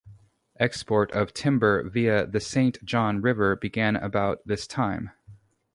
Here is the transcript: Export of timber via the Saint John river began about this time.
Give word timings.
Export 0.59 1.11
of 1.11 1.31
timber 1.31 1.83
via 1.87 2.25
the 2.25 2.39
Saint 2.39 2.83
John 2.83 3.21
river 3.21 3.55
began 3.55 3.95
about 3.95 4.39
this 4.47 4.65
time. 4.65 5.11